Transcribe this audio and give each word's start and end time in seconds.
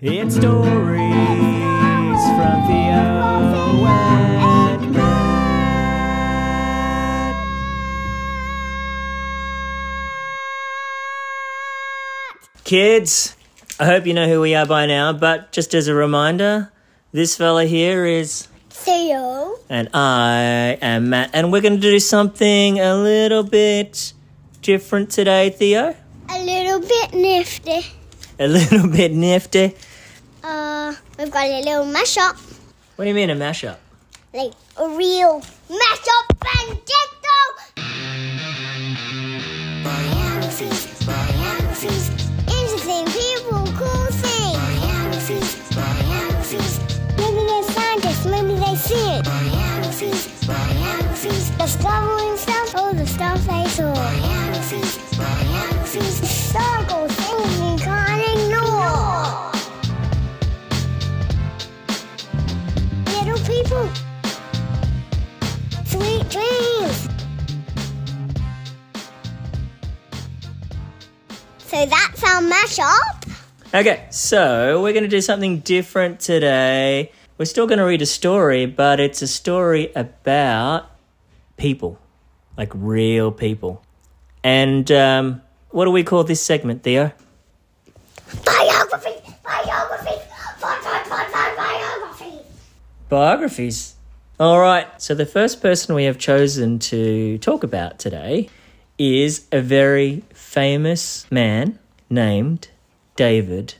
It's 0.00 0.36
stories 0.36 0.46
from 0.46 0.62
Theo 2.68 3.84
and 3.84 4.92
Matt. 4.92 5.02
Kids, 12.62 13.34
I 13.80 13.86
hope 13.86 14.06
you 14.06 14.14
know 14.14 14.28
who 14.28 14.40
we 14.40 14.54
are 14.54 14.66
by 14.66 14.86
now, 14.86 15.12
but 15.12 15.50
just 15.50 15.74
as 15.74 15.88
a 15.88 15.94
reminder, 15.94 16.70
this 17.10 17.36
fella 17.36 17.64
here 17.64 18.06
is. 18.06 18.46
Theo. 18.70 19.56
And 19.68 19.88
I 19.92 20.78
am 20.80 21.10
Matt, 21.10 21.30
and 21.32 21.50
we're 21.50 21.60
going 21.60 21.74
to 21.74 21.80
do 21.80 21.98
something 21.98 22.78
a 22.78 22.94
little 22.94 23.42
bit 23.42 24.12
different 24.62 25.10
today, 25.10 25.50
Theo. 25.50 25.96
A 26.30 26.44
little 26.44 26.78
bit 26.78 27.14
nifty. 27.14 27.80
A 28.38 28.46
little 28.46 28.88
bit 28.88 29.10
nifty. 29.10 29.74
Uh, 30.48 30.94
we've 31.18 31.30
got 31.30 31.44
a 31.44 31.60
little 31.60 31.84
mashup. 31.84 32.34
What 32.96 33.04
do 33.04 33.08
you 33.10 33.14
mean 33.14 33.28
a 33.28 33.36
mashup? 33.36 33.76
Like 34.32 34.54
a 34.78 34.88
real 34.88 35.42
mashup 35.68 36.26
bandito. 36.40 37.38
Biographies, 39.84 41.04
biographies. 41.04 42.08
Interesting 42.48 43.04
people, 43.12 43.60
cool 43.76 44.06
things. 44.24 44.56
Biographies, 44.56 45.50
biographies. 45.76 46.80
Maybe 47.18 47.40
they're 47.46 47.62
scientists, 47.64 48.24
maybe 48.24 48.54
they 48.54 48.74
see 48.76 49.04
it. 49.04 49.24
Biographies, 49.26 50.46
biographies. 50.46 51.50
Discovering 51.58 52.37
So 71.78 71.86
that's 71.86 72.24
our 72.24 72.40
mashup. 72.40 73.38
Okay, 73.72 74.08
so 74.10 74.82
we're 74.82 74.92
going 74.92 75.04
to 75.04 75.08
do 75.08 75.20
something 75.20 75.60
different 75.60 76.18
today. 76.18 77.12
We're 77.36 77.44
still 77.44 77.68
going 77.68 77.78
to 77.78 77.84
read 77.84 78.02
a 78.02 78.06
story, 78.06 78.66
but 78.66 78.98
it's 78.98 79.22
a 79.22 79.28
story 79.28 79.92
about 79.94 80.90
people, 81.56 81.96
like 82.56 82.72
real 82.74 83.30
people. 83.30 83.80
And 84.42 84.90
um, 84.90 85.40
what 85.70 85.84
do 85.84 85.92
we 85.92 86.02
call 86.02 86.24
this 86.24 86.42
segment, 86.42 86.82
Theo? 86.82 87.12
Biography, 88.44 89.14
biography, 89.44 90.16
bi- 90.60 90.80
bi- 90.82 91.04
bi- 91.08 91.28
bi- 91.32 91.54
biography. 91.56 92.38
Biographies. 93.08 93.94
All 94.40 94.58
right, 94.58 94.88
so 95.00 95.14
the 95.14 95.26
first 95.26 95.62
person 95.62 95.94
we 95.94 96.02
have 96.06 96.18
chosen 96.18 96.80
to 96.80 97.38
talk 97.38 97.62
about 97.62 98.00
today 98.00 98.48
is 98.98 99.46
a 99.52 99.60
very 99.60 100.24
famous 100.34 101.30
man 101.30 101.78
named 102.10 102.68
David 103.14 103.74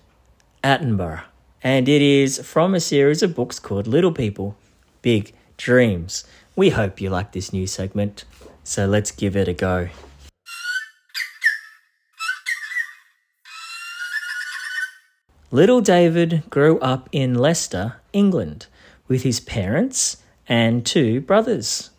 Attenborough. 0.62 1.24
And 1.62 1.88
it 1.88 2.00
is 2.00 2.38
from 2.47 2.72
a 2.72 2.80
series 2.80 3.22
of 3.22 3.34
books 3.34 3.58
called 3.58 3.89
Little 3.89 4.12
People, 4.12 4.56
Big 5.02 5.34
Dreams. 5.56 6.24
We 6.55 6.70
hope 6.70 7.00
you 7.00 7.11
like 7.11 7.33
this 7.33 7.52
new 7.52 7.66
segment, 7.66 8.24
so 8.62 8.86
let's 8.86 9.11
give 9.11 9.36
it 9.36 9.48
a 9.48 9.52
go. 9.52 9.89
Little 15.50 15.80
David 15.80 16.44
grew 16.50 16.78
up 16.78 17.08
in 17.11 17.34
Leicester, 17.34 17.96
England, 18.12 18.66
with 19.08 19.22
his 19.24 19.41
parents 19.41 20.19
and 20.46 20.86
two 20.86 21.20
brothers. 21.22 21.91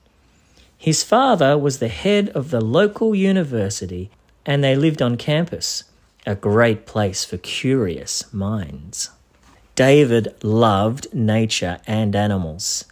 His 0.79 1.03
father 1.03 1.57
was 1.57 1.79
the 1.79 1.89
head 1.89 2.29
of 2.29 2.51
the 2.51 2.61
local 2.61 3.13
university, 3.13 4.09
and 4.45 4.63
they 4.63 4.77
lived 4.77 5.01
on 5.01 5.17
campus, 5.17 5.83
a 6.25 6.35
great 6.35 6.85
place 6.85 7.25
for 7.25 7.37
curious 7.37 8.33
minds. 8.33 9.09
David 9.75 10.33
loved 10.41 11.13
nature 11.13 11.79
and 11.85 12.15
animals 12.15 12.85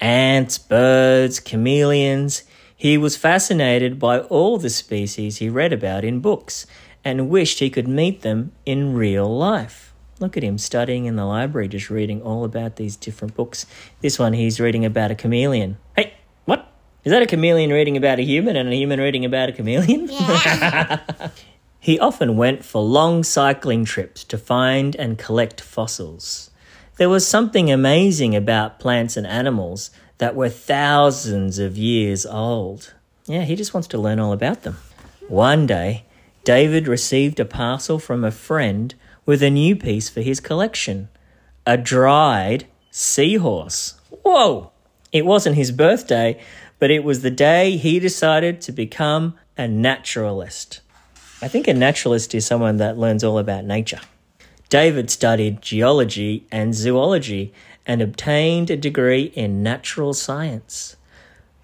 ants, 0.00 0.56
birds, 0.56 1.40
chameleons. 1.40 2.44
He 2.76 2.96
was 2.96 3.16
fascinated 3.16 3.98
by 3.98 4.20
all 4.20 4.58
the 4.58 4.70
species 4.70 5.38
he 5.38 5.48
read 5.48 5.72
about 5.72 6.04
in 6.04 6.20
books 6.20 6.66
and 7.04 7.28
wished 7.28 7.58
he 7.58 7.70
could 7.70 7.88
meet 7.88 8.22
them 8.22 8.52
in 8.64 8.94
real 8.94 9.28
life. 9.28 9.92
Look 10.20 10.36
at 10.36 10.44
him 10.44 10.58
studying 10.58 11.06
in 11.06 11.16
the 11.16 11.24
library, 11.24 11.68
just 11.68 11.90
reading 11.90 12.22
all 12.22 12.44
about 12.44 12.76
these 12.76 12.96
different 12.96 13.34
books. 13.34 13.66
This 14.00 14.18
one, 14.18 14.32
he's 14.32 14.60
reading 14.60 14.84
about 14.84 15.10
a 15.10 15.16
chameleon. 15.16 15.78
Hey, 15.96 16.14
what? 16.44 16.71
Is 17.04 17.10
that 17.10 17.22
a 17.22 17.26
chameleon 17.26 17.70
reading 17.70 17.96
about 17.96 18.18
a 18.18 18.22
human 18.22 18.54
and 18.56 18.68
a 18.68 18.76
human 18.76 19.00
reading 19.00 19.24
about 19.24 19.48
a 19.48 19.52
chameleon? 19.52 20.08
Yeah. 20.10 21.00
He 21.82 21.98
often 21.98 22.36
went 22.36 22.64
for 22.64 22.80
long 22.80 23.24
cycling 23.24 23.84
trips 23.84 24.22
to 24.22 24.38
find 24.38 24.94
and 24.94 25.18
collect 25.18 25.60
fossils. 25.60 26.52
There 26.96 27.08
was 27.08 27.26
something 27.26 27.72
amazing 27.72 28.36
about 28.36 28.78
plants 28.78 29.16
and 29.16 29.26
animals 29.26 29.90
that 30.18 30.36
were 30.36 30.48
thousands 30.48 31.58
of 31.58 31.76
years 31.76 32.24
old. 32.24 32.94
Yeah, 33.26 33.42
he 33.42 33.56
just 33.56 33.74
wants 33.74 33.88
to 33.88 33.98
learn 33.98 34.20
all 34.20 34.32
about 34.32 34.62
them. 34.62 34.76
One 35.26 35.66
day, 35.66 36.04
David 36.44 36.86
received 36.86 37.40
a 37.40 37.44
parcel 37.44 37.98
from 37.98 38.22
a 38.22 38.30
friend 38.30 38.94
with 39.26 39.42
a 39.42 39.50
new 39.50 39.74
piece 39.74 40.08
for 40.08 40.20
his 40.20 40.38
collection 40.38 41.08
a 41.66 41.76
dried 41.76 42.68
seahorse. 42.92 43.94
Whoa! 44.24 44.70
It 45.10 45.26
wasn't 45.26 45.56
his 45.56 45.72
birthday, 45.72 46.40
but 46.82 46.90
it 46.90 47.04
was 47.04 47.22
the 47.22 47.30
day 47.30 47.76
he 47.76 48.00
decided 48.00 48.60
to 48.60 48.72
become 48.72 49.34
a 49.56 49.68
naturalist. 49.68 50.80
I 51.40 51.46
think 51.46 51.68
a 51.68 51.74
naturalist 51.74 52.34
is 52.34 52.44
someone 52.44 52.78
that 52.78 52.98
learns 52.98 53.22
all 53.22 53.38
about 53.38 53.64
nature. 53.64 54.00
David 54.68 55.08
studied 55.08 55.62
geology 55.62 56.44
and 56.50 56.74
zoology 56.74 57.54
and 57.86 58.02
obtained 58.02 58.68
a 58.68 58.76
degree 58.76 59.30
in 59.36 59.62
natural 59.62 60.12
science. 60.12 60.96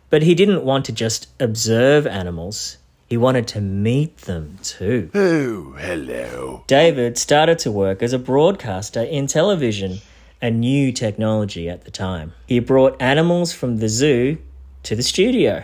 But 0.09 0.23
he 0.23 0.37
didn't 0.37 0.62
want 0.62 0.84
to 0.84 0.93
just 0.93 1.27
observe 1.41 2.06
animals, 2.06 2.79
he 3.09 3.17
wanted 3.17 3.49
to 3.49 3.61
meet 3.61 4.19
them 4.19 4.61
too. 4.62 5.11
Oh, 5.15 5.73
hello. 5.81 6.62
David 6.69 7.19
started 7.19 7.59
to 7.59 7.73
work 7.73 8.05
as 8.05 8.12
a 8.12 8.21
broadcaster 8.21 9.03
in 9.03 9.27
television, 9.27 9.99
a 10.41 10.49
new 10.49 10.93
technology 10.93 11.69
at 11.69 11.83
the 11.83 11.91
time. 11.91 12.35
He 12.47 12.61
brought 12.61 13.03
animals 13.03 13.53
from 13.53 13.79
the 13.79 13.89
zoo 13.89 14.39
to 14.88 14.97
the 14.97 15.03
studio. 15.03 15.62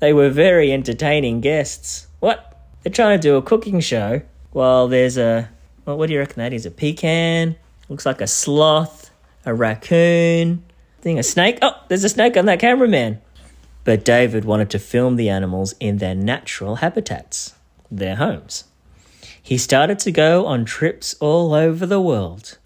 They 0.00 0.12
were 0.12 0.28
very 0.28 0.70
entertaining 0.70 1.40
guests. 1.40 2.08
What? 2.20 2.60
They're 2.82 2.92
trying 2.92 3.18
to 3.18 3.22
do 3.22 3.36
a 3.36 3.42
cooking 3.42 3.80
show 3.80 4.20
while 4.52 4.86
there's 4.86 5.16
a. 5.16 5.48
Well, 5.86 5.96
what 5.96 6.08
do 6.08 6.12
you 6.12 6.18
reckon 6.18 6.36
that 6.40 6.52
is? 6.52 6.66
A 6.66 6.70
pecan? 6.70 7.56
Looks 7.88 8.04
like 8.04 8.20
a 8.20 8.26
sloth, 8.26 9.10
a 9.46 9.54
raccoon, 9.54 10.62
thing, 11.00 11.18
a 11.18 11.22
snake. 11.22 11.58
Oh, 11.62 11.72
there's 11.88 12.04
a 12.04 12.10
snake 12.10 12.36
on 12.36 12.44
that 12.46 12.60
cameraman. 12.60 13.22
But 13.84 14.04
David 14.04 14.44
wanted 14.44 14.68
to 14.70 14.78
film 14.78 15.16
the 15.16 15.30
animals 15.30 15.74
in 15.80 15.96
their 15.96 16.14
natural 16.14 16.76
habitats, 16.76 17.54
their 17.90 18.16
homes. 18.16 18.64
He 19.42 19.56
started 19.56 19.98
to 20.00 20.12
go 20.12 20.44
on 20.44 20.66
trips 20.66 21.14
all 21.18 21.54
over 21.54 21.86
the 21.86 22.00
world. 22.00 22.58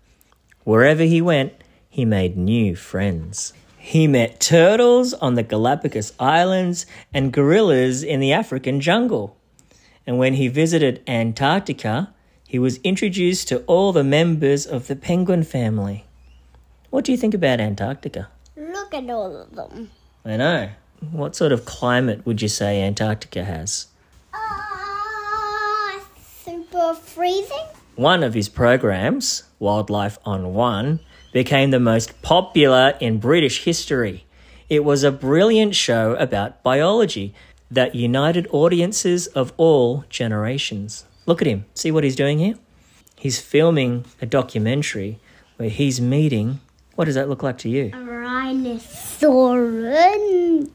Wherever 0.64 1.04
he 1.04 1.22
went, 1.22 1.52
he 1.88 2.04
made 2.04 2.36
new 2.36 2.74
friends. 2.74 3.52
He 3.82 4.06
met 4.06 4.40
turtles 4.40 5.14
on 5.14 5.34
the 5.34 5.42
Galapagos 5.42 6.12
Islands 6.20 6.84
and 7.14 7.32
gorillas 7.32 8.02
in 8.02 8.20
the 8.20 8.30
African 8.30 8.78
jungle. 8.78 9.38
And 10.06 10.18
when 10.18 10.34
he 10.34 10.48
visited 10.48 11.02
Antarctica, 11.08 12.12
he 12.46 12.58
was 12.58 12.76
introduced 12.84 13.48
to 13.48 13.62
all 13.62 13.92
the 13.92 14.04
members 14.04 14.66
of 14.66 14.86
the 14.86 14.94
penguin 14.94 15.44
family. 15.44 16.04
What 16.90 17.06
do 17.06 17.10
you 17.10 17.18
think 17.18 17.32
about 17.32 17.58
Antarctica? 17.58 18.28
Look 18.54 18.92
at 18.92 19.08
all 19.08 19.34
of 19.34 19.56
them. 19.56 19.90
I 20.26 20.36
know. 20.36 20.68
What 21.10 21.34
sort 21.34 21.50
of 21.50 21.64
climate 21.64 22.26
would 22.26 22.42
you 22.42 22.48
say 22.48 22.82
Antarctica 22.82 23.44
has? 23.44 23.86
Ah, 24.34 26.04
super 26.44 26.92
freezing. 26.94 27.66
One 27.96 28.22
of 28.22 28.34
his 28.34 28.50
programs, 28.50 29.44
Wildlife 29.58 30.18
on 30.26 30.52
One, 30.52 31.00
became 31.32 31.70
the 31.70 31.80
most 31.80 32.20
popular 32.22 32.94
in 33.00 33.18
British 33.18 33.64
history. 33.64 34.24
It 34.68 34.84
was 34.84 35.02
a 35.02 35.12
brilliant 35.12 35.74
show 35.74 36.14
about 36.14 36.62
biology 36.62 37.34
that 37.70 37.94
united 37.94 38.48
audiences 38.50 39.26
of 39.28 39.52
all 39.56 40.04
generations. 40.08 41.04
Look 41.26 41.40
at 41.40 41.46
him. 41.46 41.66
See 41.74 41.90
what 41.90 42.04
he's 42.04 42.16
doing 42.16 42.38
here? 42.38 42.54
He's 43.16 43.38
filming 43.40 44.04
a 44.20 44.26
documentary 44.26 45.20
where 45.56 45.68
he's 45.68 46.00
meeting. 46.00 46.60
What 46.94 47.04
does 47.04 47.14
that 47.14 47.28
look 47.28 47.42
like 47.42 47.58
to 47.58 47.68
you? 47.68 47.90
A 47.92 47.98
rhinoceros. 47.98 49.54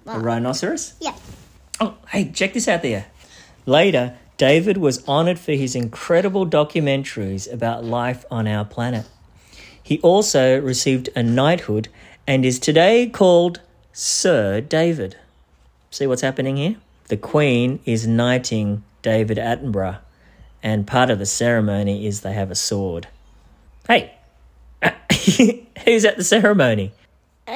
A 0.05 0.19
rhinoceros? 0.19 0.93
Yeah. 1.01 1.15
Oh, 1.79 1.95
hey, 2.09 2.31
check 2.31 2.53
this 2.53 2.67
out 2.67 2.83
there. 2.83 3.07
Later, 3.65 4.15
David 4.37 4.77
was 4.77 5.03
honored 5.07 5.39
for 5.39 5.53
his 5.53 5.75
incredible 5.75 6.45
documentaries 6.45 7.51
about 7.51 7.83
life 7.83 8.25
on 8.29 8.47
our 8.47 8.63
planet. 8.63 9.05
He 9.85 9.99
also 9.99 10.59
received 10.59 11.09
a 11.15 11.21
knighthood 11.21 11.89
and 12.25 12.43
is 12.43 12.57
today 12.57 13.07
called 13.07 13.61
Sir 13.93 14.59
David. 14.59 15.15
See 15.91 16.07
what's 16.07 16.23
happening 16.23 16.57
here? 16.57 16.77
The 17.09 17.17
Queen 17.17 17.79
is 17.85 18.07
knighting 18.07 18.81
David 19.03 19.37
Attenborough, 19.37 19.99
and 20.63 20.87
part 20.87 21.11
of 21.11 21.19
the 21.19 21.27
ceremony 21.27 22.07
is 22.07 22.21
they 22.21 22.33
have 22.33 22.49
a 22.49 22.55
sword. 22.55 23.09
Hey, 23.87 24.15
who's 25.85 26.03
at 26.03 26.17
the 26.17 26.23
ceremony? 26.23 26.91
Some 27.47 27.55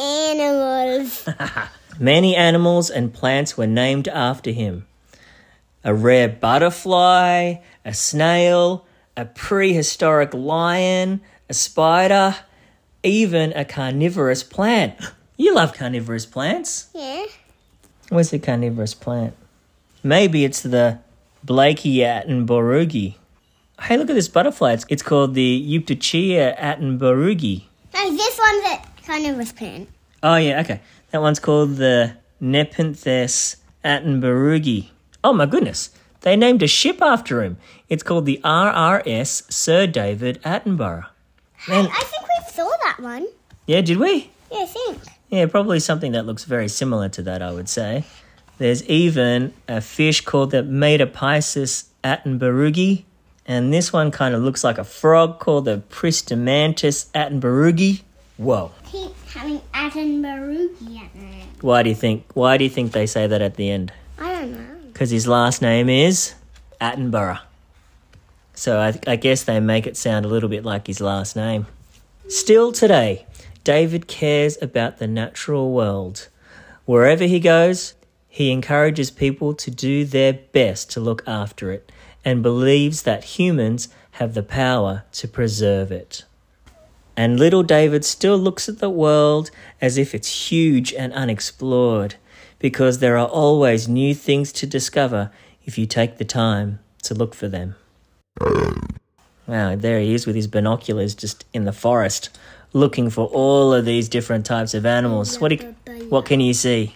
animals. 0.00 1.28
Many 1.98 2.34
animals 2.34 2.88
and 2.88 3.12
plants 3.12 3.58
were 3.58 3.66
named 3.66 4.08
after 4.08 4.50
him. 4.50 4.86
A 5.84 5.92
rare 5.92 6.30
butterfly, 6.30 7.56
a 7.84 7.92
snail, 7.92 8.86
a 9.16 9.24
prehistoric 9.24 10.32
lion, 10.34 11.20
a 11.48 11.54
spider, 11.54 12.36
even 13.02 13.52
a 13.54 13.64
carnivorous 13.64 14.42
plant. 14.42 14.98
You 15.36 15.54
love 15.54 15.74
carnivorous 15.74 16.26
plants. 16.26 16.88
Yeah. 16.94 17.26
Where's 18.10 18.30
the 18.30 18.38
carnivorous 18.38 18.94
plant? 18.94 19.34
Maybe 20.02 20.44
it's 20.44 20.62
the 20.62 20.98
Blakea 21.46 22.26
attenboroughi. 22.26 23.14
Hey, 23.80 23.96
look 23.96 24.10
at 24.10 24.14
this 24.14 24.28
butterfly. 24.28 24.72
It's, 24.74 24.84
it's 24.88 25.02
called 25.02 25.34
the 25.34 25.78
Euptychia 25.78 26.58
attenboroughi. 26.58 27.64
No, 27.94 28.16
this 28.16 28.38
one's 28.38 28.64
a 28.64 28.82
carnivorous 29.06 29.52
plant. 29.52 29.88
Oh, 30.22 30.36
yeah, 30.36 30.60
okay. 30.60 30.80
That 31.10 31.22
one's 31.22 31.40
called 31.40 31.76
the 31.76 32.16
Nepenthes 32.40 33.56
attenboroughi. 33.84 34.88
Oh, 35.24 35.32
my 35.32 35.46
goodness. 35.46 35.90
They 36.22 36.36
named 36.36 36.62
a 36.62 36.66
ship 36.66 37.00
after 37.02 37.42
him. 37.42 37.56
It's 37.88 38.02
called 38.02 38.26
the 38.26 38.40
RRS 38.44 39.50
Sir 39.52 39.86
David 39.86 40.40
Attenborough. 40.42 41.06
Man, 41.68 41.86
I 41.86 42.02
think 42.04 42.22
we 42.22 42.52
saw 42.52 42.68
that 42.84 42.98
one. 43.00 43.26
yeah, 43.66 43.80
did 43.80 43.98
we? 43.98 44.30
Yeah, 44.52 44.58
I 44.62 44.66
think. 44.66 44.98
Yeah, 45.30 45.46
probably 45.46 45.80
something 45.80 46.12
that 46.12 46.26
looks 46.26 46.44
very 46.44 46.68
similar 46.68 47.08
to 47.10 47.22
that, 47.22 47.40
I 47.42 47.52
would 47.52 47.68
say. 47.68 48.04
There's 48.58 48.82
even 48.84 49.52
a 49.68 49.80
fish 49.80 50.20
called 50.22 50.50
the 50.50 50.62
Materpiscis 50.62 51.86
attenboroughi, 52.04 53.04
and 53.46 53.72
this 53.72 53.92
one 53.92 54.10
kind 54.10 54.34
of 54.34 54.42
looks 54.42 54.62
like 54.64 54.76
a 54.78 54.84
frog 54.84 55.38
called 55.38 55.64
the 55.64 55.82
Pristimantis 55.88 57.10
attenboroughi. 57.12 58.02
Whoa. 58.36 58.72
Keep 58.90 59.12
having 59.28 59.60
Attenborough 59.74 60.64
at 60.72 60.78
the 60.80 60.96
end. 60.98 61.48
Why 61.60 61.82
do 61.82 61.90
you 61.90 61.94
think? 61.94 62.24
Why 62.34 62.56
do 62.56 62.64
you 62.64 62.70
think 62.70 62.92
they 62.92 63.06
say 63.06 63.26
that 63.26 63.40
at 63.42 63.54
the 63.56 63.70
end? 63.70 63.92
Because 65.00 65.12
his 65.12 65.26
last 65.26 65.62
name 65.62 65.88
is 65.88 66.34
Attenborough. 66.78 67.40
So 68.52 68.78
I, 68.78 69.00
I 69.06 69.16
guess 69.16 69.42
they 69.42 69.58
make 69.58 69.86
it 69.86 69.96
sound 69.96 70.26
a 70.26 70.28
little 70.28 70.50
bit 70.50 70.62
like 70.62 70.88
his 70.88 71.00
last 71.00 71.34
name. 71.34 71.66
Still 72.28 72.70
today, 72.70 73.24
David 73.64 74.08
cares 74.08 74.60
about 74.60 74.98
the 74.98 75.06
natural 75.06 75.72
world. 75.72 76.28
Wherever 76.84 77.24
he 77.24 77.40
goes, 77.40 77.94
he 78.28 78.50
encourages 78.50 79.10
people 79.10 79.54
to 79.54 79.70
do 79.70 80.04
their 80.04 80.34
best 80.34 80.90
to 80.90 81.00
look 81.00 81.26
after 81.26 81.72
it 81.72 81.90
and 82.22 82.42
believes 82.42 83.04
that 83.04 83.24
humans 83.24 83.88
have 84.10 84.34
the 84.34 84.42
power 84.42 85.04
to 85.12 85.26
preserve 85.26 85.90
it. 85.90 86.24
And 87.16 87.40
little 87.40 87.62
David 87.62 88.04
still 88.04 88.36
looks 88.36 88.68
at 88.68 88.80
the 88.80 88.90
world 88.90 89.50
as 89.80 89.96
if 89.96 90.14
it's 90.14 90.50
huge 90.50 90.92
and 90.92 91.14
unexplored, 91.14 92.16
because 92.60 93.00
there 93.00 93.18
are 93.18 93.26
always 93.26 93.88
new 93.88 94.14
things 94.14 94.52
to 94.52 94.66
discover 94.66 95.32
if 95.64 95.76
you 95.76 95.86
take 95.86 96.18
the 96.18 96.24
time 96.24 96.78
to 97.02 97.14
look 97.14 97.34
for 97.34 97.48
them. 97.48 97.74
Wow, 99.48 99.74
there 99.74 99.98
he 99.98 100.14
is 100.14 100.26
with 100.26 100.36
his 100.36 100.46
binoculars 100.46 101.14
just 101.16 101.44
in 101.52 101.64
the 101.64 101.72
forest, 101.72 102.30
looking 102.72 103.10
for 103.10 103.26
all 103.26 103.74
of 103.74 103.84
these 103.84 104.08
different 104.08 104.46
types 104.46 104.74
of 104.74 104.86
animals. 104.86 105.40
What, 105.40 105.48
do 105.48 105.56
you, 105.56 105.74
what 106.08 106.26
can 106.26 106.40
you 106.40 106.54
see? 106.54 106.94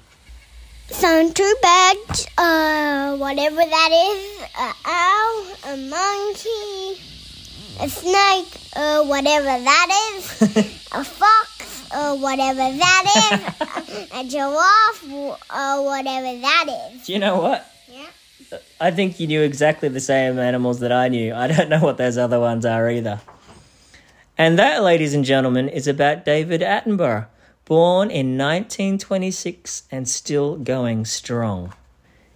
Some 0.88 1.32
two 1.32 1.54
birds, 1.62 2.28
uh, 2.38 3.16
whatever 3.16 3.56
that 3.56 3.90
is, 3.90 4.42
a 4.56 4.72
owl, 4.84 5.72
a 5.72 5.76
monkey, 5.88 7.00
a 7.80 7.88
snake, 7.88 8.60
uh, 8.76 9.02
whatever 9.04 9.46
that 9.46 10.12
is, 10.14 10.42
a 10.92 11.02
fox, 11.02 11.53
uh, 11.94 12.16
whatever 12.16 12.56
that 12.56 13.40
is, 13.90 14.10
a, 14.12 14.24
giraffe, 14.28 15.38
uh, 15.48 15.80
whatever 15.80 16.40
that 16.40 16.90
is. 16.92 17.06
Do 17.06 17.12
you 17.12 17.18
know 17.18 17.40
what? 17.40 17.70
Yeah. 17.88 18.58
I 18.80 18.90
think 18.90 19.20
you 19.20 19.26
knew 19.26 19.42
exactly 19.42 19.88
the 19.88 20.00
same 20.00 20.38
animals 20.38 20.80
that 20.80 20.92
I 20.92 21.08
knew. 21.08 21.32
I 21.32 21.46
don't 21.46 21.68
know 21.68 21.80
what 21.80 21.96
those 21.96 22.18
other 22.18 22.40
ones 22.40 22.66
are 22.66 22.90
either. 22.90 23.20
And 24.36 24.58
that, 24.58 24.82
ladies 24.82 25.14
and 25.14 25.24
gentlemen, 25.24 25.68
is 25.68 25.86
about 25.86 26.24
David 26.24 26.60
Attenborough, 26.60 27.26
born 27.64 28.10
in 28.10 28.36
1926 28.36 29.84
and 29.90 30.08
still 30.08 30.56
going 30.56 31.04
strong. 31.04 31.72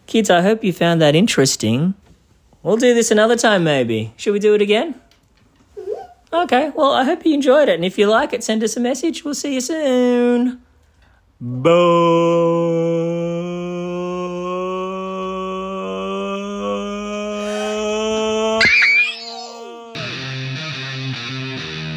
Kids, 0.07 0.31
I 0.31 0.43
hope 0.43 0.63
you 0.63 0.73
found 0.73 1.03
that 1.03 1.17
interesting. 1.17 1.95
We'll 2.63 2.77
do 2.77 2.95
this 2.95 3.11
another 3.11 3.37
time, 3.37 3.65
maybe. 3.65 4.15
Should 4.17 4.33
we 4.33 4.39
do 4.39 4.55
it 4.55 4.63
again? 4.63 4.95
Okay, 6.33 6.71
well, 6.75 6.93
I 6.93 7.05
hope 7.05 7.25
you 7.25 7.35
enjoyed 7.35 7.69
it. 7.69 7.77
And 7.77 7.85
if 7.85 7.99
you 7.99 8.07
like 8.07 8.33
it, 8.33 8.45
send 8.45 8.63
us 8.63 8.77
a 8.77 8.81
message. 8.81 9.25
We'll 9.25 9.35
see 9.35 9.55
you 9.55 9.61
soon. 9.61 10.61
Bye. 11.41 11.75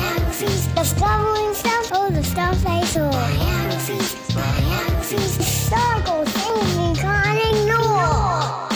The 0.78 0.84
Discovering 0.84 1.56
stuff, 1.56 1.92
all 1.92 2.12
the 2.12 2.24
stuff 2.24 2.62
they 2.62 2.86
saw. 2.86 3.10
Biographies, 3.10 4.14
biographies, 4.36 5.38
historical 5.38 6.24
things 6.24 6.76
you 6.78 6.94
can't 7.02 7.40
ignore. 7.50 8.70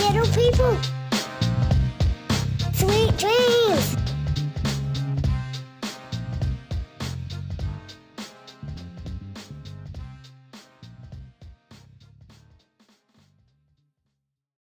Little 0.00 0.26
people. 0.34 0.97